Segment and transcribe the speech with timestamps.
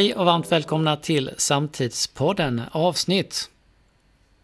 [0.00, 3.50] Hej och varmt välkomna till Samtidspodden avsnitt.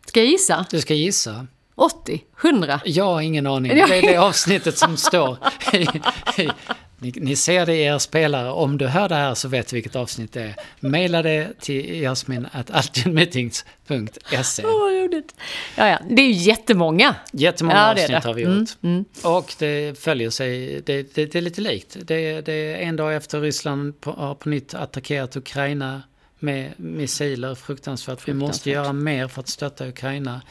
[0.06, 0.66] Ska jag gissa?
[0.70, 1.46] Du ska gissa.
[1.74, 2.24] 80?
[2.44, 2.80] 100?
[2.84, 3.74] Jag har ingen aning.
[3.74, 5.36] Det är det avsnittet som står.
[6.98, 8.50] Ni, ni, ser det i er spelare.
[8.50, 10.54] Om du hör det här så vet du vilket avsnitt det är.
[10.80, 14.64] Maila det till jasmin.altgenmeetings.se.
[14.64, 15.34] Oh, roligt.
[15.76, 15.98] Ja, ja.
[16.10, 17.14] Det är ju jättemånga.
[17.32, 18.24] Jättemånga ja, avsnitt det det.
[18.24, 18.68] har vi gjort.
[18.82, 19.04] Mm, mm.
[19.22, 21.96] Och det följer sig, det, det, är lite likt.
[22.02, 26.02] Det, det, är en dag efter Ryssland på, har på nytt attackerat Ukraina
[26.38, 28.28] med missiler, fruktansvärt.
[28.28, 30.42] Vi måste göra mer för att stötta Ukraina.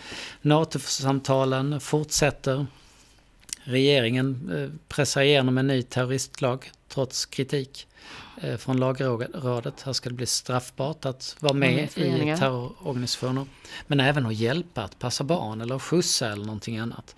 [0.41, 2.65] NATO-samtalen fortsätter.
[3.67, 7.87] Regeringen eh, pressar igenom en ny terroristlag trots kritik
[8.41, 9.81] eh, från lagrådet.
[9.81, 13.45] Här ska det bli straffbart att vara med i terrororganisationer.
[13.87, 17.15] Men även att hjälpa, att passa barn eller skjutsa eller någonting annat.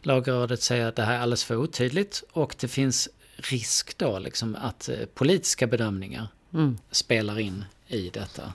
[0.00, 4.56] Lagrådet säger att det här är alldeles för otydligt och det finns risk då liksom
[4.60, 6.78] att eh, politiska bedömningar mm.
[6.90, 8.52] spelar in i detta.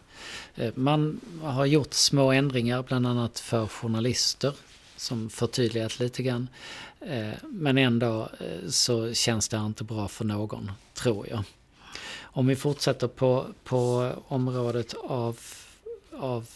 [0.75, 4.53] Man har gjort små ändringar bland annat för journalister
[5.01, 6.47] som förtydligat lite grann.
[7.05, 11.43] Eh, men ändå eh, så känns det inte bra för någon, tror jag.
[12.21, 15.39] Om vi fortsätter på, på området av,
[16.11, 16.49] av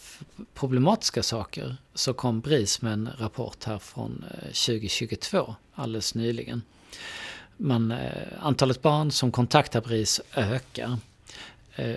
[0.54, 6.62] problematiska saker så kom BRIS med en rapport här från 2022 eh, alldeles nyligen.
[7.56, 7.94] Man,
[8.40, 10.98] antalet barn som kontaktar BRIS ökar.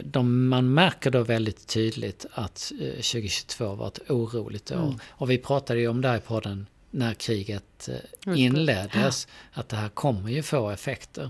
[0.03, 4.83] De, man märker då väldigt tydligt att 2022 var ett oroligt år.
[4.83, 5.00] Mm.
[5.09, 7.89] Och vi pratade ju om det här i podden när kriget
[8.27, 9.27] eh, inleddes.
[9.51, 11.29] Att det här kommer ju få effekter.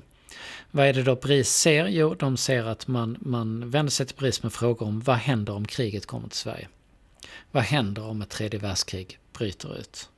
[0.72, 1.88] Vad är det då BRIS ser?
[1.88, 5.54] Jo, de ser att man, man vänder sig till BRIS med frågor om vad händer
[5.54, 6.68] om kriget kommer till Sverige?
[7.52, 10.10] Vad händer om ett tredje världskrig bryter ut?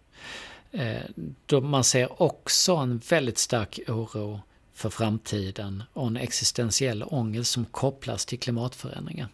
[0.72, 4.42] Eh, man ser också en väldigt stark oro
[4.74, 9.28] för framtiden och en existentiell ångest som kopplas till klimatförändringar.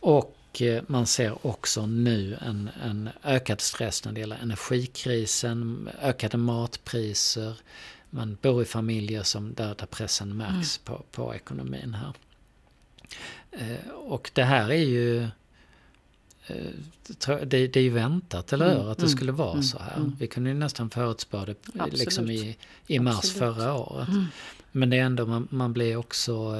[0.00, 6.36] Och Eh, man ser också nu en, en ökad stress när det gäller energikrisen, ökade
[6.36, 7.58] matpriser.
[8.10, 10.84] Man bor i familjer som, där, där pressen märks mm.
[10.84, 12.12] på, på ekonomin här.
[13.50, 15.22] Eh, och det här är ju
[16.46, 16.70] eh,
[17.44, 18.74] det, det är ju väntat, eller hur?
[18.74, 19.96] Mm, att det mm, skulle vara mm, så här.
[19.96, 20.16] Mm.
[20.18, 21.56] Vi kunde ju nästan förutspå det
[21.90, 23.38] liksom i, i mars Absolut.
[23.38, 24.08] förra året.
[24.08, 24.26] Mm.
[24.72, 26.56] Men det är ändå, man, man blir också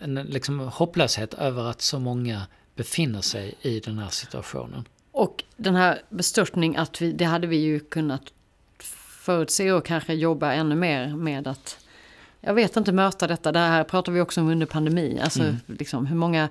[0.00, 2.42] en liksom hopplöshet över att så många
[2.74, 4.84] befinner sig i den här situationen.
[5.12, 8.22] Och den här bestörtning, att vi, det hade vi ju kunnat
[9.22, 11.78] förutse och kanske jobba ännu mer med att
[12.40, 13.52] jag vet inte möta detta.
[13.52, 15.20] Det här pratar vi också om under pandemin.
[15.20, 15.56] Alltså mm.
[15.66, 16.48] liksom hur många,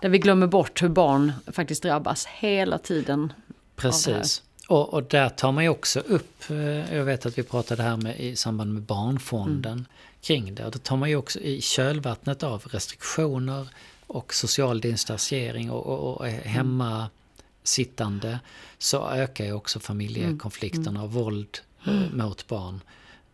[0.00, 3.32] där vi glömmer bort hur barn faktiskt drabbas hela tiden.
[3.76, 4.42] Precis.
[4.68, 7.96] Och, och, där tar man ju också upp, eh, jag vet att vi pratade här
[7.96, 9.72] med, i samband med Barnfonden.
[9.72, 9.86] Mm
[10.22, 10.64] kring det.
[10.64, 13.68] Och då tar man ju också i kölvattnet av restriktioner
[14.06, 18.40] och social distansering och, och, och hemmasittande
[18.78, 21.02] så ökar ju också familjekonflikterna mm.
[21.02, 22.18] och våld eh, mm.
[22.18, 22.80] mot barn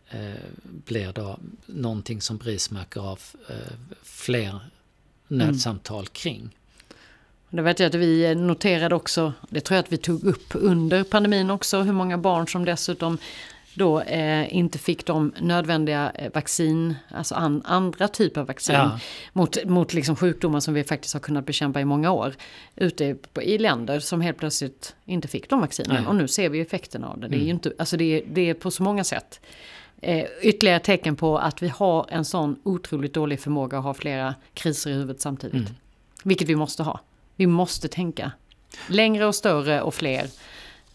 [0.09, 3.19] eh, blir då någonting som BRIS märker av
[3.49, 3.55] eh,
[4.03, 4.59] fler
[5.27, 6.09] nödsamtal mm.
[6.11, 6.55] kring.
[7.49, 11.03] Det vet jag att vi noterade också, det tror jag att vi tog upp under
[11.03, 13.17] pandemin också, hur många barn som dessutom
[13.73, 18.99] då eh, inte fick de nödvändiga eh, vaccin, alltså an, andra typer av vaccin ja.
[19.33, 22.33] mot, mot liksom sjukdomar som vi faktiskt har kunnat bekämpa i många år.
[22.75, 26.09] Ute på, i länder som helt plötsligt inte fick de vaccinerna.
[26.09, 27.27] Och nu ser vi effekterna av det.
[27.27, 27.49] Det är, mm.
[27.49, 29.39] inte, alltså det, är, det är på så många sätt
[30.01, 34.35] eh, ytterligare tecken på att vi har en sån otroligt dålig förmåga att ha flera
[34.53, 35.55] kriser i huvudet samtidigt.
[35.55, 35.73] Mm.
[36.23, 36.99] Vilket vi måste ha.
[37.39, 38.31] Vi måste tänka
[38.87, 40.27] längre och större och fler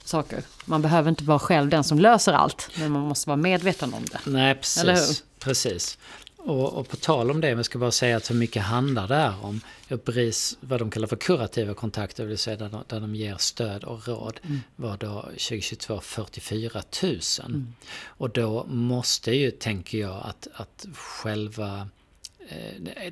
[0.05, 0.43] saker.
[0.65, 4.05] Man behöver inte vara själv den som löser allt, men man måste vara medveten om
[4.05, 4.31] det.
[4.31, 5.25] Nej, precis.
[5.39, 5.99] precis.
[6.37, 9.15] Och, och, på tal om det, jag ska bara säga att hur mycket handlar det
[9.15, 9.61] här om?
[9.89, 13.37] BRIS, vad de kallar för kurativa kontakter, det vill säga där de, där de ger
[13.39, 14.61] stöd och råd, mm.
[14.77, 17.21] var då 2022 44 000.
[17.47, 17.75] Mm.
[18.07, 21.89] Och då måste ju, tänker jag, att, att själva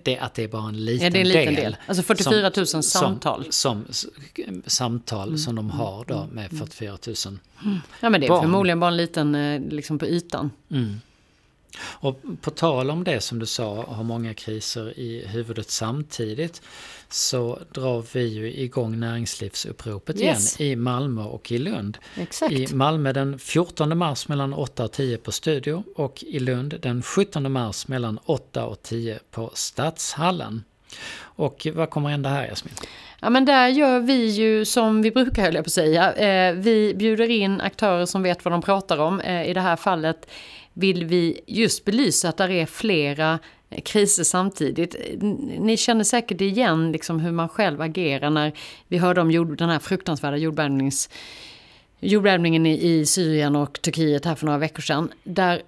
[0.02, 1.55] det, att det är bara en liten, ja, en liten del.
[1.55, 1.76] del.
[1.87, 3.46] Alltså 44 000 som, samtal.
[3.50, 5.38] Som, som samtal mm.
[5.38, 7.17] som de har då med 44 000
[7.64, 7.79] mm.
[8.00, 8.43] Ja men det är barn.
[8.43, 10.50] förmodligen bara en liten, eh, liksom på ytan.
[10.70, 11.00] Mm.
[11.80, 16.62] Och på tal om det som du sa, har många kriser i huvudet samtidigt.
[17.08, 20.60] Så drar vi ju igång näringslivsuppropet yes.
[20.60, 21.98] igen i Malmö och i Lund.
[22.16, 22.52] Exakt.
[22.52, 27.02] I Malmö den 14 mars mellan 8 och 10 på Studio och i Lund den
[27.02, 30.64] 17 mars mellan 8 och 10 på Stadshallen.
[31.20, 32.74] Och vad kommer hända här Jasmin?
[33.20, 36.12] Ja men där gör vi ju som vi brukar höll jag på att säga.
[36.12, 39.20] Eh, vi bjuder in aktörer som vet vad de pratar om.
[39.20, 40.30] Eh, I det här fallet
[40.72, 43.38] vill vi just belysa att det är flera
[43.70, 44.96] eh, kriser samtidigt.
[45.58, 48.52] Ni känner säkert igen liksom hur man själv agerar när
[48.88, 51.10] vi hörde om jord, den här fruktansvärda jordbävnings,
[52.00, 55.12] jordbävningen i, i Syrien och Turkiet här för några veckor sedan.
[55.24, 55.62] Där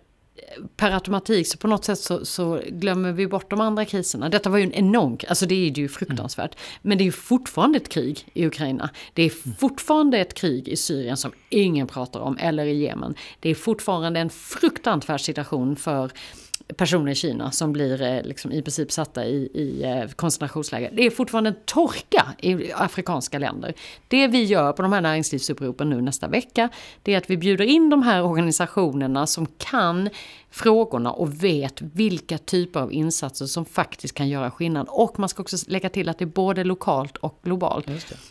[0.76, 4.28] per automatik så på något sätt så, så, glömmer vi bort de andra kriserna.
[4.28, 6.54] Detta var ju en enorm, alltså det är ju fruktansvärt.
[6.54, 6.80] Mm.
[6.82, 8.90] Men det är ju fortfarande ett krig i Ukraina.
[9.12, 9.56] Det är mm.
[9.56, 13.14] fortfarande ett krig i Syrien som ingen pratar om, eller i Jemen.
[13.40, 16.10] Det är fortfarande en fruktansvärd situation för
[16.76, 20.90] personer i Kina som blir eh, liksom i princip satta i, i eh, koncentrationsläger.
[20.92, 23.74] Det är fortfarande en torka i afrikanska länder.
[24.08, 26.68] Det vi gör på de här näringslivsuppropen nu nästa vecka,
[27.02, 30.10] det är att vi bjuder in de här organisationerna som kan
[30.54, 34.86] frågorna och vet vilka typer av insatser som faktiskt kan göra skillnad.
[34.90, 37.86] Och man ska också lägga till att det är både lokalt och globalt.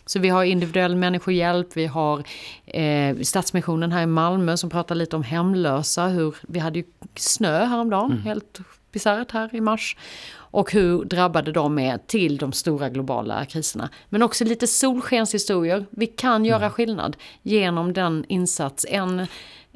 [0.06, 2.24] Så vi har individuell människohjälp, vi har
[2.66, 6.86] eh, Stadsmissionen här i Malmö som pratar lite om hemlösa, hur vi hade ju
[7.16, 8.24] snö häromdagen, mm.
[8.24, 8.60] helt
[8.92, 9.98] bisarrt här i mars.
[10.36, 13.90] Och hur drabbade de är till de stora globala kriserna.
[14.10, 15.86] Men också lite solskenshistorier.
[15.90, 16.70] Vi kan göra mm.
[16.70, 19.28] skillnad genom den insats en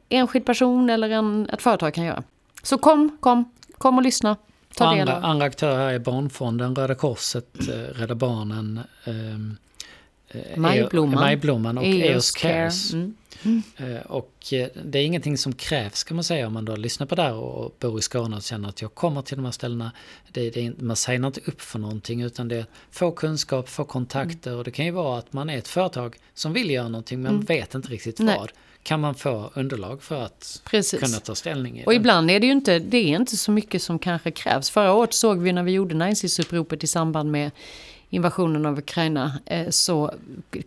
[0.10, 2.24] enskild person eller en, ett företag kan göra.
[2.68, 4.38] Så kom, kom, kom och lyssna.
[4.76, 9.58] Ta del andra, andra aktörer här är Barnfonden, Röda Korset, eh, Rädda Barnen, ehm,
[10.28, 11.20] eh, Majblomman.
[11.20, 12.94] Majblomman och EOS Cares.
[12.94, 13.14] Mm.
[13.44, 14.02] Mm.
[14.02, 14.34] Och
[14.84, 17.34] det är ingenting som krävs kan man säga om man då lyssnar på det här
[17.34, 19.92] och bor i Skåne och känner att jag kommer till de här ställena.
[20.32, 24.50] Det, det, man signar inte upp för någonting utan det är få kunskap, få kontakter
[24.50, 24.60] mm.
[24.60, 27.34] och det kan ju vara att man är ett företag som vill göra någonting men
[27.34, 27.46] mm.
[27.46, 28.38] vet inte riktigt Nej.
[28.38, 28.52] vad
[28.88, 31.00] kan man få underlag för att Precis.
[31.00, 31.84] kunna ta ställning.
[31.86, 31.96] Och det.
[31.96, 34.70] ibland är det ju inte, det är inte så mycket som kanske krävs.
[34.70, 37.52] Förra året såg vi när vi gjorde näringslivsuppropet i samband med
[38.10, 40.12] invasionen av Ukraina eh, så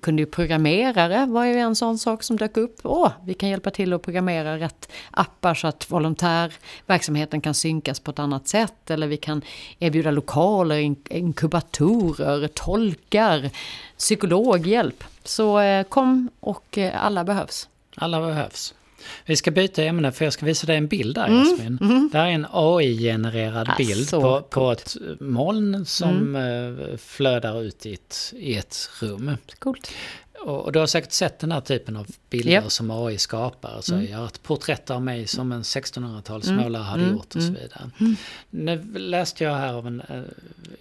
[0.01, 2.81] kunde ju programmerare vara ju en sån sak som dök upp.
[2.83, 8.11] Åh, vi kan hjälpa till att programmera rätt appar så att volontärverksamheten kan synkas på
[8.11, 8.91] ett annat sätt.
[8.91, 9.43] Eller vi kan
[9.79, 10.79] erbjuda lokaler,
[11.11, 13.51] inkubatorer, tolkar,
[13.99, 15.05] psykologhjälp.
[15.25, 17.69] Så eh, kom och eh, alla behövs.
[18.01, 18.75] Alla behövs.
[19.25, 21.45] Vi ska byta ämne för jag ska visa dig en bild där mm.
[21.45, 21.79] Jasmin.
[21.81, 22.09] Mm.
[22.13, 26.99] Det här är en AI-genererad ah, bild på, på ett moln som mm.
[26.99, 29.37] flödar ut i ett, i ett rum.
[29.59, 29.91] Coolt.
[30.41, 32.71] Och du har säkert sett den här typen av bilder yep.
[32.73, 33.71] som AI skapar.
[33.71, 34.07] Alltså mm.
[34.07, 36.83] gör ett porträtt av mig som en 1600-talsmålare mm.
[36.83, 37.15] hade mm.
[37.15, 37.61] gjort och så mm.
[37.63, 37.91] vidare.
[38.01, 38.17] Mm.
[38.51, 40.23] Nu läste jag här av en uh,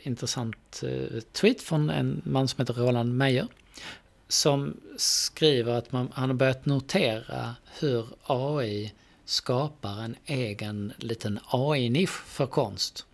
[0.04, 3.48] intressant uh, tweet från en man som heter Roland Meyer
[4.30, 8.94] som skriver att man, han har börjat notera hur AI
[9.26, 13.06] skapar en egen liten AI-nisch för konst.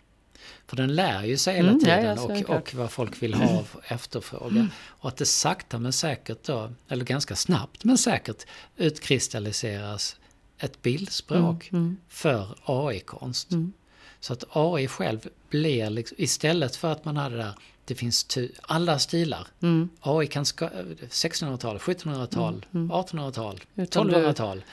[0.68, 3.60] För den lär ju sig hela mm, tiden ja, och, och vad folk vill ha
[3.60, 4.56] och efterfråga.
[4.56, 4.70] Mm.
[4.78, 8.46] Och att det sakta men säkert då, eller ganska snabbt men säkert
[8.78, 10.16] utkristalliseras
[10.58, 11.98] ett bildspråk mm, mm.
[12.10, 13.52] för AI-konst.
[13.52, 13.74] Mm.
[14.20, 18.38] Så att AI själv blir, liksom, istället för att man hade det där det finns
[18.62, 19.48] alla stilar.
[19.62, 19.90] Mm.
[20.00, 22.92] AI kan 1600-tal, 1700-tal, mm.
[22.92, 24.64] 1800-tal, 1200-tal.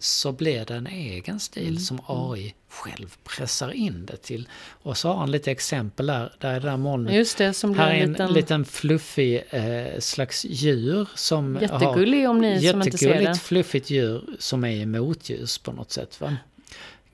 [0.00, 1.78] Så blir det en egen stil mm.
[1.78, 4.48] som AI själv pressar in det till.
[4.82, 7.14] Och så har han lite exempel där, där är det där molnet.
[7.14, 12.30] Just det, som här är en liten, liten fluffig eh, slags djur som Jättegullig har,
[12.30, 13.14] om ni som inte ser det.
[13.14, 16.20] Jättegulligt fluffigt djur som är i motljus på något sätt.
[16.20, 16.36] Va?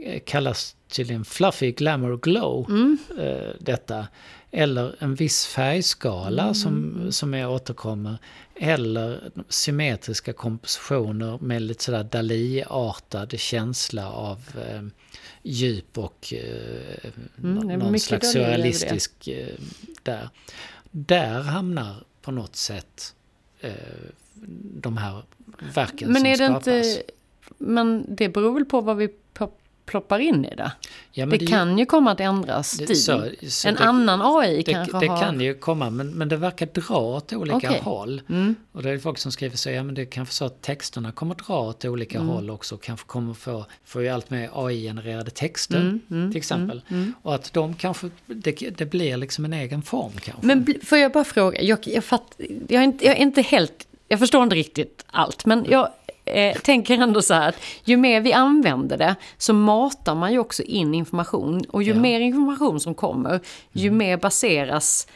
[0.04, 2.70] Eh, kallas tydligen fluffy glamour glow.
[2.70, 2.99] Mm.
[3.18, 4.06] Eh, detta.
[4.50, 6.54] Eller en viss färgskala mm.
[6.54, 8.18] som, som är återkommer.
[8.54, 14.82] Eller symmetriska kompositioner med lite sådär Dali-artad känsla av eh,
[15.42, 17.11] djup och eh,
[17.42, 19.54] mm, någon slags surrealistisk eh,
[20.02, 20.28] där.
[20.90, 23.14] Där hamnar på något sätt
[23.61, 23.73] eh,
[24.75, 25.23] de här
[25.75, 26.64] verken men som är skapas.
[26.64, 27.02] Det inte,
[27.58, 29.08] men det beror väl på vad vi
[29.86, 30.72] ploppar in i det.
[31.12, 33.02] Ja, det, det, kan ju komma att ändras stil.
[33.02, 35.20] Så, så en det, annan AI det, kanske det har...
[35.20, 37.80] kan ju komma, men, men det verkar dra åt olika okay.
[37.80, 38.22] håll.
[38.28, 38.54] Mm.
[38.72, 41.12] Och det är folk som skriver så, ja men det är kanske så att texterna
[41.12, 42.28] kommer dra åt olika mm.
[42.28, 42.76] håll också.
[42.76, 46.32] Kanske kommer få, få ju allt mer AI-genererade texter mm, mm.
[46.32, 46.82] till exempel.
[46.88, 47.14] Mm, mm.
[47.22, 50.46] Och att de kanske, det, det, blir liksom en egen form kanske.
[50.46, 52.34] Men får jag bara fråga, jag, jag, fatt,
[52.68, 55.88] jag, är inte, jag är inte helt, jag förstår inte riktigt allt, men jag
[56.25, 60.38] eh, tänker ändå så här att ju mer vi använder det så matar man ju
[60.38, 61.64] också in information.
[61.69, 62.00] Och ju ja.
[62.00, 63.40] mer information som kommer,
[63.73, 63.99] ju mm.
[63.99, 65.07] mer baseras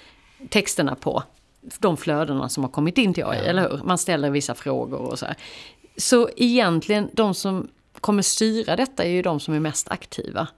[0.49, 1.23] texterna på
[1.79, 3.45] de flödena som har kommit in till AI, ja.
[3.45, 3.81] eller hur?
[3.85, 5.37] Man ställer vissa frågor och så här.
[5.97, 7.69] Så egentligen, de som
[8.01, 10.49] kommer styra detta är ju de som är mest aktiva.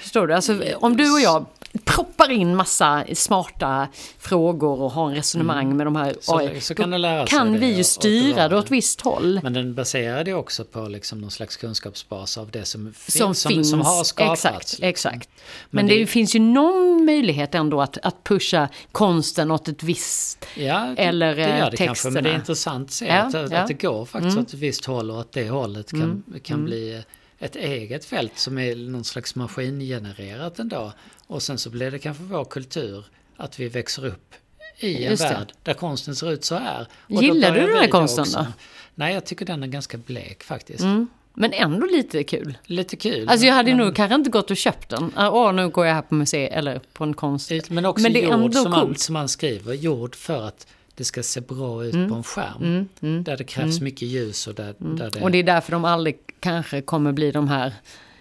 [0.00, 0.34] Förstår du?
[0.34, 1.46] Alltså, om du och jag
[1.84, 3.88] proppar in massa smarta
[4.18, 5.76] frågor och har en resonemang mm.
[5.76, 8.70] med de här så, AI, så kan, det kan vi ju styra det åt ett
[8.70, 9.40] visst håll.
[9.42, 13.40] Men den baserar det också på liksom någon slags kunskapsbas av det som, som finns,
[13.42, 14.44] som, som har skapats.
[14.44, 15.30] Exakt, exakt.
[15.34, 19.82] Men, Men det, det, finns ju någon möjlighet ändå att, att pusha konsten åt ett
[19.82, 20.46] visst...
[20.56, 21.86] Ja, det, eller det gör det texterna.
[21.86, 22.10] kanske.
[22.10, 23.58] Men det är intressant att se ja, att, ja.
[23.58, 24.44] att det går faktiskt mm.
[24.44, 26.40] åt ett visst håll och att det hållet kan, mm.
[26.42, 26.66] kan mm.
[26.66, 27.02] bli
[27.40, 30.92] ett eget fält som är någon slags maskingenererat ändå.
[31.26, 33.04] Och sen så blir det kanske vår kultur
[33.36, 34.34] att vi växer upp
[34.78, 36.86] i en värld där konsten ser ut så här.
[37.08, 38.46] Och Gillar du den här konsten då?
[38.94, 40.80] Nej, jag tycker den är ganska blek faktiskt.
[40.80, 41.08] Mm.
[41.34, 42.58] Men ändå lite kul.
[42.64, 43.28] Lite kul.
[43.28, 45.12] Alltså jag hade men, nog kanske inte gått och köpt den.
[45.18, 47.50] Åh, nu går jag här på museet eller på en konst.
[47.68, 50.66] Men också men det är gjord som man, som man skriver, gjord för att
[51.00, 52.08] det ska se bra ut mm.
[52.08, 52.62] på en skärm.
[52.62, 52.88] Mm.
[53.00, 53.24] Mm.
[53.24, 53.84] Där det krävs mm.
[53.84, 54.96] mycket ljus och där, mm.
[54.96, 55.20] där det...
[55.20, 57.74] Och det är därför de aldrig kanske kommer bli de här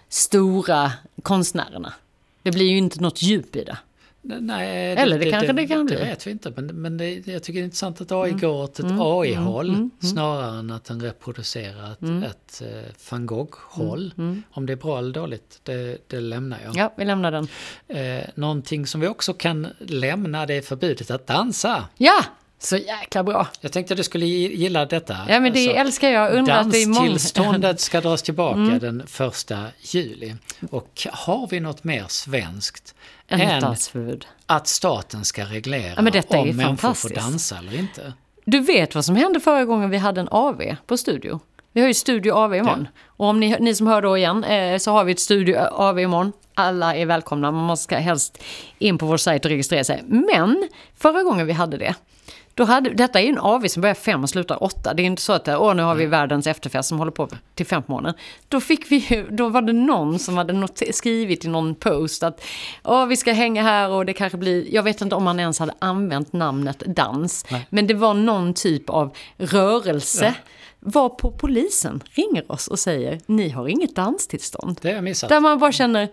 [0.10, 1.94] stora konstnärerna.
[2.44, 3.78] Det blir ju inte något djup i det.
[4.22, 5.96] Nej, Eller det, det kanske det, det kan bli.
[5.96, 6.54] Det vet vi inte.
[6.56, 8.42] Men, men det, jag tycker det är intressant att AI mm.
[8.42, 8.86] går åt ett.
[9.00, 12.24] AI-håll snarare än att den reproducerar ett, mm.
[12.24, 14.14] ett uh, van Gogh-håll.
[14.52, 16.76] Om det är bra eller dåligt, det, det lämnar jag.
[16.76, 17.48] Ja, vi lämnar den.
[17.88, 21.88] Eh, någonting som vi också kan lämna det är förbudet att dansa.
[21.98, 22.24] Ja!
[22.62, 23.48] Så jäkla bra.
[23.62, 25.18] Jag tänkte att du skulle gilla detta.
[25.30, 26.34] Ja men det alltså, älskar jag.
[26.34, 27.00] Undrar att det är många...
[27.00, 28.80] Danstillståndet ska dras tillbaka mm.
[28.80, 30.36] den första juli.
[30.72, 32.96] Och har vi något mer svenskt
[33.28, 33.76] än, än
[34.46, 38.14] att staten ska reglera ja, om människor får dansa eller inte?
[38.46, 41.40] Du vet vad som hände förra gången vi hade en AV på studio?
[41.72, 42.88] Vi har ju Studio AV imorgon.
[42.94, 43.02] Ja.
[43.08, 46.00] Och om ni, ni som hör då igen eh, så har vi ett Studio AV
[46.00, 46.32] imorgon.
[46.54, 48.44] Alla är välkomna, man måste helst
[48.78, 50.04] in på vår sajt och registrera sig.
[50.08, 51.96] Men förra gången vi hade det
[52.60, 54.94] då hade, detta är ju en AV som börjar fem och slutar åtta.
[54.94, 57.66] Det är inte så att åh, nu har vi världens efterfest som håller på till
[57.66, 58.14] fem på morgonen.
[58.48, 62.46] Då, fick vi, då var det någon som hade skrivit i någon post att
[62.84, 64.74] åh, vi ska hänga här och det kanske blir...
[64.74, 67.46] Jag vet inte om man ens hade använt namnet dans.
[67.52, 67.68] Nej.
[67.70, 70.26] Men det var någon typ av rörelse.
[70.26, 70.34] Ja
[70.82, 74.80] var på polisen ringer oss och säger ni har inget danstillstånd.
[74.82, 75.30] Det har jag missat.
[75.30, 76.10] Där man bara känner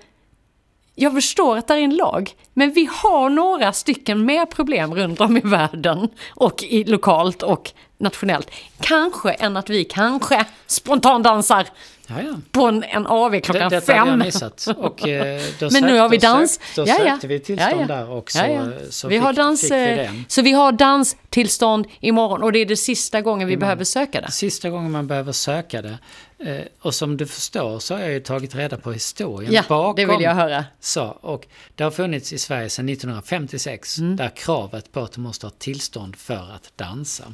[0.99, 5.21] jag förstår att det är en lag, men vi har några stycken mer problem runt
[5.21, 8.50] om i världen och i, lokalt och nationellt.
[8.81, 11.67] Kanske än att vi kanske spontandansar
[12.07, 12.41] Jaja.
[12.53, 14.09] på en, en AV klockan det, fem.
[14.09, 14.67] Jag missat.
[14.77, 16.61] Och, eh, Men sökt, nu har vi dans.
[16.77, 17.87] Då, sökte, då sökte vi tillstånd Jaja.
[17.87, 20.25] där och så, så, vi fick, har dans, fick vi eh, det.
[20.29, 23.61] Så vi har danstillstånd imorgon och det är det sista gången vi imorgon.
[23.61, 24.31] behöver söka det.
[24.31, 25.99] Sista gången man behöver söka det.
[26.39, 29.97] Eh, och som du förstår så har jag ju tagit reda på historien ja, bakom.
[29.97, 30.65] det vill jag höra.
[30.81, 34.17] Så, och det har funnits i Sverige sedan 1956 mm.
[34.17, 37.25] där kravet på att du måste ha tillstånd för att dansa.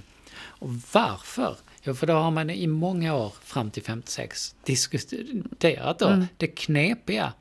[0.44, 1.56] Och varför?
[1.82, 6.26] Jo, för då har man i många år fram till 56 diskuterat då mm.
[6.36, 7.32] det knepiga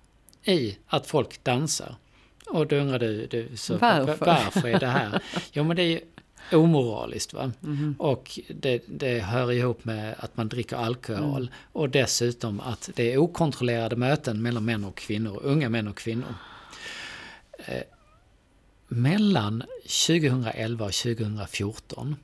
[0.44, 1.96] i att folk dansar.
[2.48, 4.26] Och då undrar du, du så, varför?
[4.26, 5.22] varför är det här?
[5.52, 6.02] Jo, men det är ju
[6.52, 7.34] omoraliskt.
[7.34, 7.52] Va?
[7.64, 7.96] Mm.
[8.00, 11.42] Och det, det, hör ihop med att man dricker alkohol.
[11.42, 11.54] Mm.
[11.72, 16.36] Och dessutom att det är okontrollerade möten mellan män och kvinnor, unga män och kvinnor.
[17.66, 17.84] Eh,
[18.88, 19.64] mellan
[20.08, 22.16] 2011 och 2014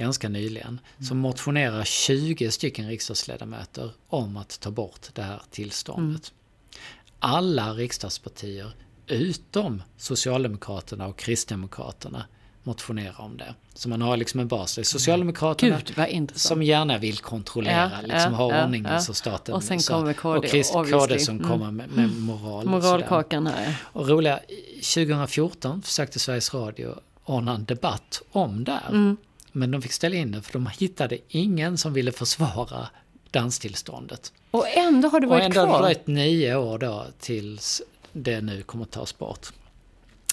[0.00, 1.08] ganska nyligen, mm.
[1.08, 6.32] så motionerar 20 stycken riksdagsledamöter om att ta bort det här tillståndet.
[6.32, 6.82] Mm.
[7.18, 8.72] Alla riksdagspartier
[9.06, 12.24] utom Socialdemokraterna och Kristdemokraterna
[12.62, 13.54] motionerar om det.
[13.74, 14.74] Så man har liksom en bas.
[14.74, 15.80] Det är Socialdemokraterna
[16.10, 19.00] Gud, som gärna vill kontrollera, ja, liksom ja, ha ja, ordning ja.
[19.00, 19.54] så staten.
[19.54, 21.48] Och sen kommer KD, och Christ, KD som mm.
[21.48, 22.66] kommer med, med moral.
[22.66, 23.74] Moralkakan här.
[23.82, 24.40] Och roliga,
[24.94, 28.88] 2014 försökte Sveriges Radio ordna en debatt om det här.
[28.88, 29.16] Mm.
[29.52, 32.88] Men de fick ställa in det för de hittade ingen som ville försvara
[33.30, 34.32] danstillståndet.
[34.50, 35.62] Och ändå har det varit kvar?
[35.62, 39.52] Och ändå har det varit nio år då tills det nu kommer att tas bort.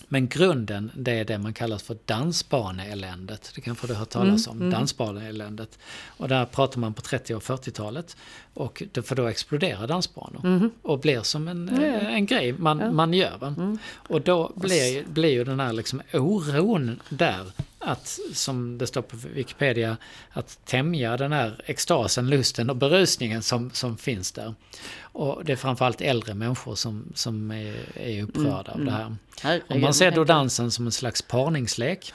[0.09, 3.51] Men grunden, det är det man kallar för dansbaneeländet.
[3.55, 4.79] Det kanske du har hört talas mm, om, mm.
[4.79, 5.79] dansbaneeländet.
[6.07, 8.17] Och där pratar man på 30 och 40-talet.
[8.53, 10.41] Och det, för då exploderar dansbanor.
[10.43, 10.71] Mm.
[10.81, 12.05] Och blir som en, mm.
[12.05, 12.91] en grej man, ja.
[12.91, 13.47] man gör.
[13.47, 13.77] Mm.
[13.93, 17.45] Och då blir, blir ju den här liksom oron där
[17.87, 19.97] att, som det står på Wikipedia,
[20.31, 24.55] att tämja den här extasen, lusten och berusningen som, som finns där.
[24.99, 29.17] Och det är framförallt äldre människor som, som är, är upprörda mm, av det mm.
[29.41, 29.61] här.
[29.69, 32.13] Och man ser då dansen som en slags parningslek.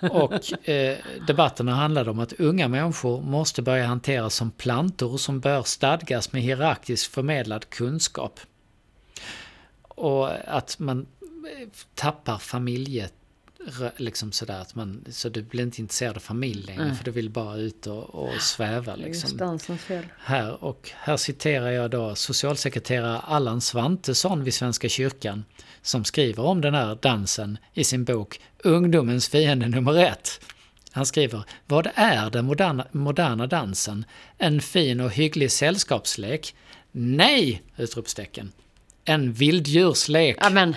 [0.00, 5.62] Och eh, debatterna handlade om att unga människor måste börja hanteras som plantor som bör
[5.62, 8.40] stadgas med hierarkiskt förmedlad kunskap.
[9.82, 11.06] Och att man
[11.94, 13.14] tappar familjet
[13.96, 16.96] liksom sådär att man, så du blir inte intresserad av familj längre mm.
[16.96, 19.58] för du vill bara ut och, och sväva liksom.
[20.18, 25.44] Här, och här citerar jag då socialsekreterare Allan Svantesson vid Svenska kyrkan
[25.82, 30.40] som skriver om den här dansen i sin bok Ungdomens fiende nummer ett.
[30.92, 34.04] Han skriver Vad är den moderna, moderna dansen?
[34.38, 36.54] En fin och hygglig sällskapslek?
[36.92, 37.62] Nej!
[37.76, 38.52] Utropstecken.
[39.04, 40.36] En vilddjurslek.
[40.40, 40.74] Amen.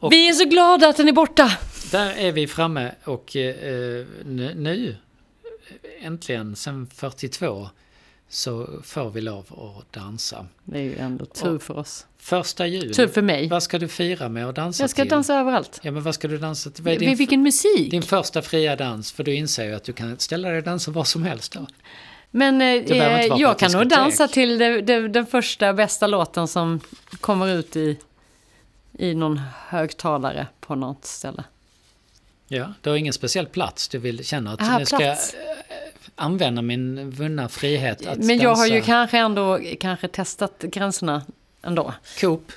[0.00, 1.52] Och vi är så glada att den är borta!
[1.90, 4.96] Där är vi framme och eh, nu,
[6.02, 7.68] äntligen, sen 42,
[8.28, 9.46] så får vi lov
[9.78, 10.46] att dansa.
[10.64, 12.06] Det är ju ändå tur för oss.
[12.18, 12.94] Första juli.
[12.94, 13.48] Tur för mig.
[13.48, 15.10] Vad ska du fira med att dansa Jag ska till?
[15.10, 15.80] dansa överallt.
[15.82, 16.84] Ja, men vad ska du dansa till?
[16.84, 17.90] Vad är din, Vilken musik?
[17.90, 20.90] Din första fria dans, för du inser ju att du kan ställa dig och dansa
[20.90, 21.66] var som helst då.
[22.30, 22.68] Men eh,
[23.40, 26.80] jag kan nog dansa till det, det, den första bästa låten som
[27.20, 27.96] kommer ut i,
[29.00, 31.44] i någon högtalare på något ställe.
[32.48, 35.16] Ja, du har ingen speciell plats du vill känna att Aha, nu ska jag eh,
[36.14, 38.60] använda min vunna frihet att Men jag dansa.
[38.60, 41.22] har ju kanske ändå kanske testat gränserna
[41.62, 41.94] ändå.
[42.20, 42.52] Coop?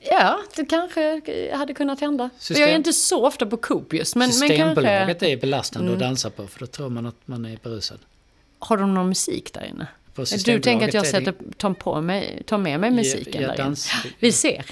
[0.00, 1.20] Ja, det kanske
[1.54, 2.30] hade kunnat hända.
[2.38, 2.62] System...
[2.62, 4.16] Jag är inte så ofta på Coop just.
[4.16, 5.32] Men, Systembolaget men kanske...
[5.32, 5.94] är belastande mm.
[5.94, 7.98] att dansa på för då tror man att man är berusad.
[8.58, 9.86] Har de någon musik där inne?
[10.44, 13.90] Du tänker att jag sätter, tar, på mig, tar med mig musiken ja, där dans...
[14.18, 14.64] Vi ser.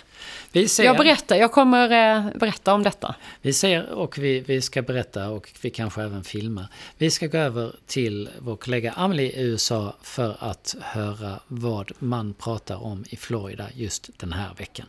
[0.56, 0.84] Vi ser.
[0.84, 3.14] Jag berättar, jag kommer eh, berätta om detta.
[3.42, 6.68] Vi ser och vi, vi ska berätta och vi kanske även filma.
[6.98, 12.34] Vi ska gå över till vår kollega Amelie i USA för att höra vad man
[12.34, 14.86] pratar om i Florida just den här veckan.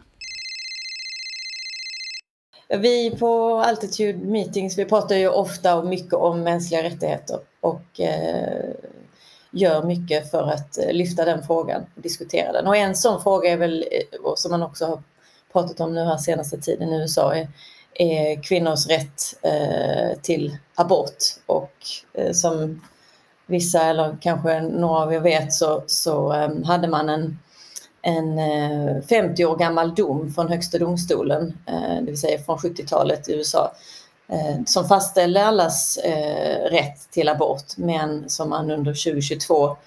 [2.69, 8.71] Vi på Altitude Meetings, vi pratar ju ofta och mycket om mänskliga rättigheter och eh,
[9.51, 12.67] gör mycket för att eh, lyfta den frågan och diskutera den.
[12.67, 15.03] Och en sån fråga är väl, eh, som man också har
[15.57, 17.47] pratat om nu här senaste tiden i USA, är,
[17.93, 21.17] är kvinnors rätt eh, till abort.
[21.45, 21.73] Och
[22.13, 22.81] eh, som
[23.45, 27.39] vissa eller kanske några av er vet så, så eh, hade man en,
[28.01, 33.29] en eh, 50 år gammal dom från Högsta domstolen, eh, det vill säga från 70-talet
[33.29, 33.71] i USA,
[34.27, 39.77] eh, som fastställde allas eh, rätt till abort men som man under 2022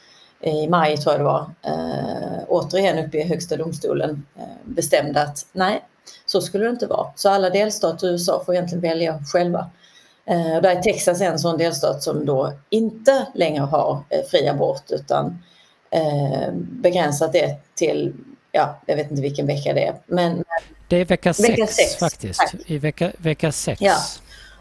[0.43, 5.47] i maj tror jag det var, eh, återigen uppe i högsta domstolen eh, bestämde att
[5.53, 5.85] nej,
[6.27, 7.07] så skulle det inte vara.
[7.17, 9.71] Så alla delstater i USA får egentligen välja själva.
[10.27, 14.91] Eh, där är Texas en sån delstat som då inte längre har eh, fri abort
[14.91, 15.43] utan
[15.91, 18.15] eh, begränsat det till,
[18.53, 19.95] ja, jag vet inte vilken vecka det är.
[20.07, 20.45] Men,
[20.89, 22.41] det är vecka 6 faktiskt.
[22.41, 22.55] Tack.
[22.67, 23.81] I vecka, vecka sex.
[23.81, 23.97] Ja.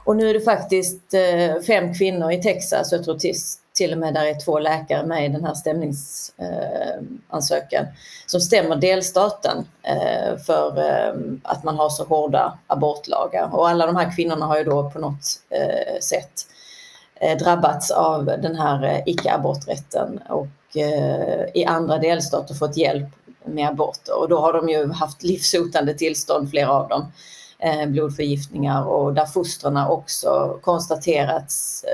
[0.04, 3.36] Och nu är det faktiskt eh, fem kvinnor i Texas, jag tror till,
[3.80, 7.90] till och med där är två läkare med i den här stämningsansökan, eh,
[8.26, 11.14] som stämmer delstaten eh, för eh,
[11.44, 13.56] att man har så hårda abortlagar.
[13.56, 15.26] Och alla de här kvinnorna har ju då på något
[16.02, 16.46] sätt
[17.40, 20.48] drabbats av den här icke-aborträtten och
[21.54, 23.08] i andra delstater fått hjälp
[23.46, 24.20] med aborter.
[24.20, 27.12] Och då har de ju haft livshotande tillstånd, flera av dem
[27.88, 31.86] blodförgiftningar och där fostren också konstaterats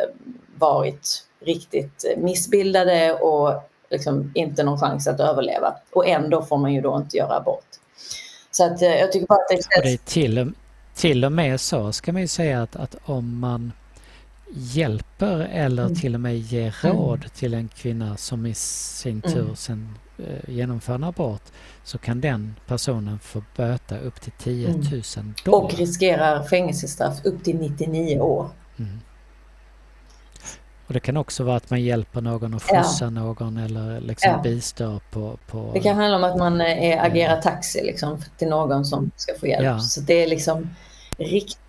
[0.57, 5.75] varit riktigt missbildade och liksom inte någon chans att överleva.
[5.93, 7.65] Och ändå får man ju då inte göra abort.
[8.51, 9.83] Så att eh, jag tycker bara att det känns...
[9.83, 10.51] det är till,
[10.95, 13.71] till och med så ska man ju säga att, att om man
[14.53, 15.95] hjälper eller mm.
[15.95, 16.97] till och med ger mm.
[16.97, 19.55] råd till en kvinna som i sin tur mm.
[19.55, 21.41] sen eh, genomför en abort
[21.83, 25.33] så kan den personen få böta upp till 10 000 mm.
[25.45, 25.63] dollar.
[25.63, 28.49] Och riskerar fängelsestraff upp till 99 år.
[28.77, 28.99] Mm.
[30.87, 33.09] Och det kan också vara att man hjälper någon att skjutsa ja.
[33.09, 34.41] någon eller liksom ja.
[34.41, 35.71] bistår på, på...
[35.73, 39.33] Det kan handla om att man är, eh, agerar taxi liksom, till någon som ska
[39.39, 39.65] få hjälp.
[39.65, 39.79] Ja.
[39.79, 40.75] Så det är liksom
[41.17, 41.59] riktigt...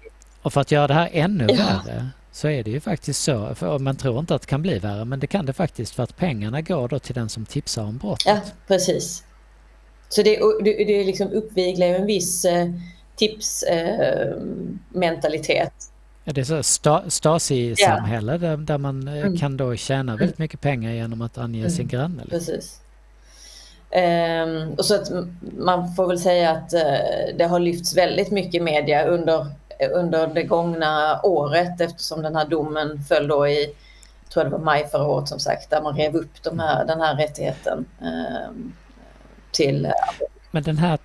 [0.43, 3.55] Och för att göra det här ännu värre så är det ju faktiskt så.
[3.55, 6.03] För man tror inte att det kan bli värre men det kan det faktiskt för
[6.03, 8.27] att pengarna går då till den som tipsar om brottet.
[8.27, 9.25] Ja, precis.
[10.09, 12.69] Så det, det, det liksom uppviglar en viss eh,
[13.17, 15.61] tipsmentalitet.
[15.61, 15.69] Eh,
[16.27, 18.39] ja, det är så sta, Stasi-samhälle ja.
[18.39, 19.37] där, där, man eh, mm.
[19.37, 21.71] kan då tjäna väldigt mycket pengar genom att ange mm.
[21.71, 22.23] sin granne.
[22.23, 22.39] Liksom.
[22.39, 22.81] Precis.
[23.91, 25.11] Um, och så att
[25.59, 29.47] man får väl säga att uh, det har lyfts väldigt mycket i media under,
[29.93, 33.67] under det gångna året eftersom den här domen föll då i,
[34.33, 36.85] tror jag det var maj förra året som sagt, där man rev upp de här,
[36.85, 37.85] den här rättigheten.
[38.01, 38.73] Um,
[39.53, 39.85] till...
[39.85, 39.93] Eh,
[40.51, 40.99] Men den här,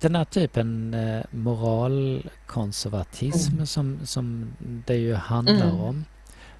[0.00, 3.66] den här typen eh, moralkonservatism mm.
[3.66, 4.52] som, som
[4.86, 5.80] det ju handlar mm.
[5.80, 6.04] om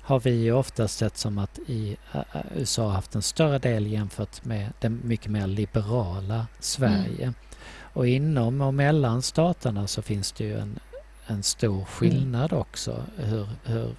[0.06, 2.20] har vi ju ofta sett som att i uh,
[2.56, 7.22] USA har haft en större del jämfört med det mycket mer liberala Sverige.
[7.22, 7.34] Mm.
[7.78, 10.78] Och inom och mellan staterna så finns det ju en,
[11.26, 13.04] en stor skillnad också.
[13.16, 13.94] Hur, hur,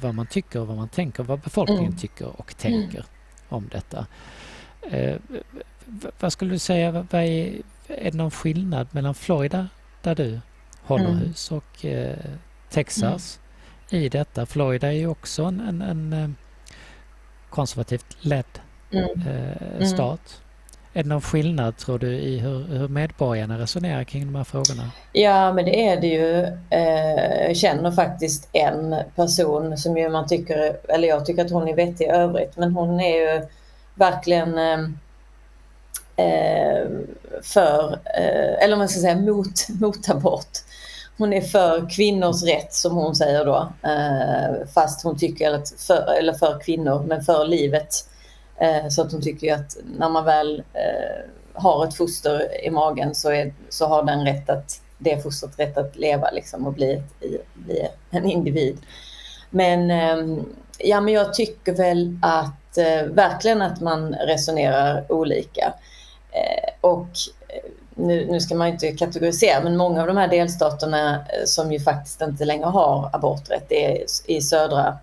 [0.00, 1.98] vad man tycker och vad man tänker, vad befolkningen mm.
[1.98, 3.04] tycker och tänker
[3.48, 4.06] om detta.
[4.82, 5.16] Eh,
[6.20, 9.68] vad skulle du säga, vad är, är det någon skillnad mellan Florida,
[10.02, 10.40] där du
[10.82, 11.18] håller mm.
[11.18, 12.16] hus, och eh,
[12.70, 13.40] Texas
[13.90, 14.04] mm.
[14.04, 14.46] i detta?
[14.46, 16.30] Florida är ju också en, en, en eh,
[17.50, 19.04] konservativt ledd mm.
[19.04, 19.86] eh, mm.
[19.86, 20.42] stat.
[20.92, 24.90] Är det någon skillnad tror du i hur, hur medborgarna resonerar kring de här frågorna?
[25.12, 26.42] Ja men det är det ju.
[26.70, 31.68] Eh, jag känner faktiskt en person som ju man tycker, eller jag tycker att hon
[31.68, 33.46] är vettig i övrigt, men hon är ju
[33.94, 34.88] verkligen eh,
[36.16, 36.88] Eh,
[37.42, 40.58] för, eh, eller man ska säga mot, mot abort.
[41.18, 43.72] Hon är för kvinnors rätt som hon säger då.
[43.82, 47.94] Eh, fast hon tycker att, för, eller för kvinnor, men för livet.
[48.56, 53.14] Eh, så att hon tycker att när man väl eh, har ett foster i magen
[53.14, 57.02] så, är, så har den rätt att, det fostret rätt att leva liksom och bli,
[57.54, 58.78] bli en individ.
[59.50, 60.38] Men, eh,
[60.78, 65.74] ja, men jag tycker väl att eh, verkligen att man resonerar olika.
[66.36, 67.08] Eh, och
[67.48, 71.72] eh, nu, nu ska man inte kategorisera, men många av de här delstaterna eh, som
[71.72, 74.98] ju faktiskt inte längre har aborträtt, det är i södra,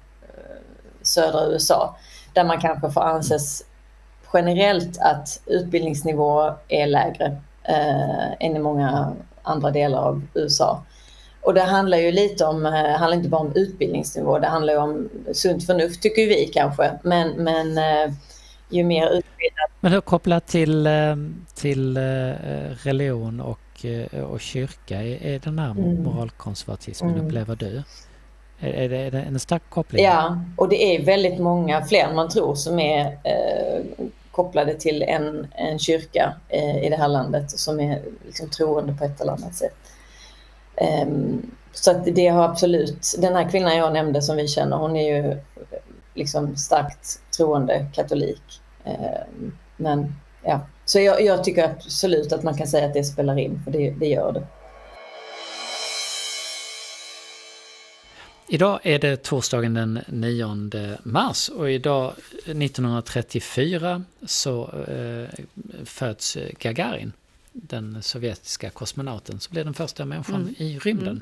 [1.01, 1.95] södra USA
[2.33, 3.63] där man kanske får anses
[4.33, 10.83] generellt att utbildningsnivå är lägre eh, än i många andra delar av USA.
[11.41, 14.73] Och det handlar ju lite om, det eh, handlar inte bara om utbildningsnivå, det handlar
[14.73, 16.99] ju om sunt förnuft tycker vi kanske.
[17.03, 18.13] Men, men eh,
[18.75, 19.69] ju mer utbildad...
[19.79, 21.15] Men hur kopplat till, eh,
[21.55, 22.01] till eh,
[22.83, 23.85] religion och,
[24.31, 26.03] och kyrka, är den här mm.
[26.03, 27.25] moralkonservatismen, mm.
[27.25, 27.83] upplever du?
[28.59, 30.03] Är det, är det en stark koppling?
[30.03, 35.01] Ja, och det är väldigt många fler än man tror som är eh, kopplade till
[35.01, 39.31] en, en kyrka eh, i det här landet som är liksom, troende på ett eller
[39.31, 39.75] annat sätt.
[41.05, 44.95] Um, så att det har absolut, den här kvinnan jag nämnde som vi känner, hon
[44.95, 45.37] är ju
[46.13, 48.61] liksom starkt troende katolik.
[48.85, 53.39] Um, men ja, så jag, jag, tycker absolut att man kan säga att det spelar
[53.39, 54.47] in, för det, det gör det.
[58.47, 62.13] Idag är det torsdagen den 9 mars och idag
[62.45, 65.45] 1934 så eh,
[65.85, 67.13] föds Gagarin,
[67.51, 70.55] den sovjetiska kosmonauten, som blev den första människan mm.
[70.57, 71.07] i rymden.
[71.07, 71.21] Mm.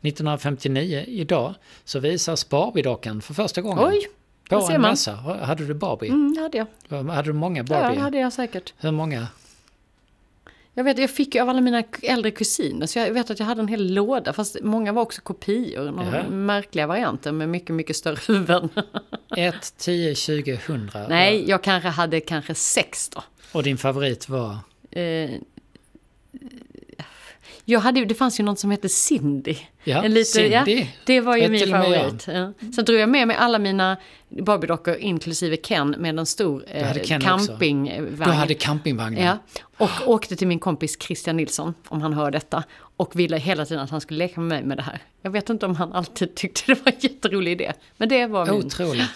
[0.00, 3.84] 1959, idag, så visas Barbie-dockan för första gången.
[3.84, 4.08] Oj!
[4.48, 5.12] På en mässa.
[5.42, 6.08] Hade du Barbie?
[6.08, 7.04] Mm, det hade jag.
[7.04, 7.82] Hade du många Barbie?
[7.82, 8.74] Ja, det hade jag säkert.
[8.78, 9.26] Hur många?
[10.74, 13.60] Jag vet, jag fick av alla mina äldre kusiner, så jag vet att jag hade
[13.60, 15.90] en hel låda, fast många var också kopior.
[15.90, 18.68] Några märkliga varianter med mycket, mycket större huvuden.
[19.36, 21.06] 1, 10, 20, 100?
[21.08, 23.22] Nej, jag kanske hade kanske sex då.
[23.52, 24.56] Och din favorit var?
[24.90, 25.30] Eh,
[27.64, 29.56] jag hade, det fanns ju något som hette Cindy.
[29.84, 30.78] Ja, en lite, Cindy.
[30.80, 32.26] Ja, det var ju min favorit.
[32.26, 32.52] Ja.
[32.74, 33.96] Sen drog jag med mig alla mina
[34.28, 38.16] Barbie-dockor, inklusive Ken, med en stor eh, campingvagn.
[38.16, 39.24] Du hade campingvagnen.
[39.24, 39.38] Ja,
[39.76, 42.64] och åkte till min kompis Christian Nilsson, om han hör detta.
[42.96, 44.98] Och ville hela tiden att han skulle leka med mig med det här.
[45.22, 47.72] Jag vet inte om han alltid tyckte det var en jätterolig idé.
[47.96, 48.54] Men det var min...
[48.54, 49.10] Otroligt.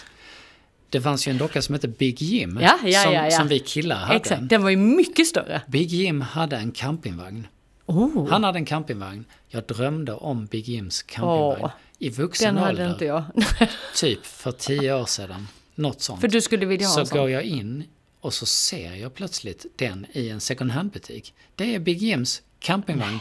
[0.89, 2.59] Det fanns ju en docka som hette Big Jim.
[2.61, 4.15] Ja, ja, som, ja, som vi killar hade.
[4.15, 5.61] Exakt, den var ju mycket större.
[5.67, 7.47] Big Jim hade en campingvagn.
[7.87, 8.29] Oh.
[8.29, 9.25] Han hade en campingvagn.
[9.47, 11.65] Jag drömde om Big Jims campingvagn.
[11.65, 11.71] Oh.
[11.99, 12.89] I vuxen Den ålder.
[12.91, 13.23] inte jag.
[13.95, 15.47] typ för tio år sedan.
[15.75, 16.21] Något sånt.
[16.21, 17.83] För du skulle vilja ha Så går jag in
[18.21, 21.33] och så ser jag plötsligt den i en second hand-butik.
[21.55, 23.19] Det är Big Jims campingvagn.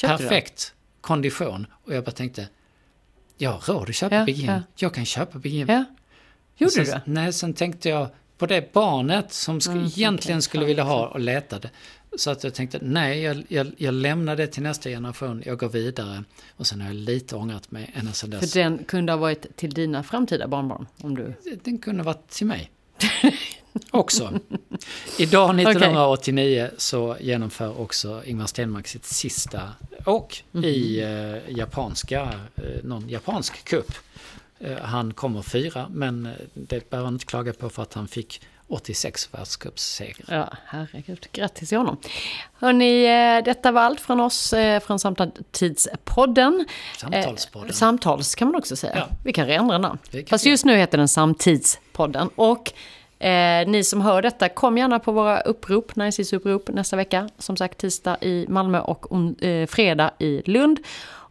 [0.00, 1.66] Perfekt kondition.
[1.84, 2.48] Och jag bara tänkte,
[3.36, 4.50] jag har råd att köpa ja, Big Jim.
[4.50, 4.62] Ja.
[4.76, 5.68] Jag kan köpa Big Jim.
[5.68, 5.84] Ja.
[6.56, 8.08] Gjorde sen, du Nej, sen tänkte jag
[8.38, 11.70] på det barnet som sk mm, egentligen skulle vilja ha och letade.
[12.18, 15.68] Så att jag tänkte, nej, jag, jag, jag lämnar det till nästa generation, jag går
[15.68, 16.24] vidare.
[16.56, 18.52] Och sen har jag lite ångrat mig ända sedan dess.
[18.52, 20.86] För den kunde ha varit till dina framtida barnbarn?
[21.00, 21.34] Om du...
[21.64, 22.70] Den kunde ha varit till mig.
[23.90, 24.40] också.
[25.18, 26.74] Idag 1989 okay.
[26.78, 29.72] så genomför också Ingmar Stenmark sitt sista
[30.06, 33.92] åk mm i eh, japanska, eh, någon japansk kupp.
[34.58, 38.40] Eh, han kommer fyra, men det behöver han inte klaga på för att han fick
[38.68, 40.24] 86 världscupseger.
[40.28, 41.26] Ja, herregud.
[41.32, 41.96] Grattis till honom.
[42.54, 46.64] Hörni, eh, detta var allt från oss eh, från Samtidspodden.
[46.96, 47.70] Samtalspodden.
[47.70, 48.92] Eh, samtals kan man också säga.
[48.96, 49.08] Ja.
[49.24, 49.98] Vi kan ändra namn.
[50.30, 52.30] Fast just nu heter den Samtidspodden.
[52.34, 52.72] Och
[53.24, 57.28] eh, ni som hör detta, kom gärna på våra upprop, Näringslivsupprop nästa vecka.
[57.38, 60.78] Som sagt tisdag i Malmö och eh, fredag i Lund.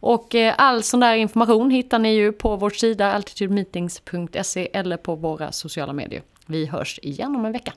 [0.04, 5.14] Och eh, all sån där information hittar ni ju på vår sida altitudemeetings.se eller på
[5.14, 6.22] våra sociala medier.
[6.46, 7.72] Vi hörs igen om en vecka.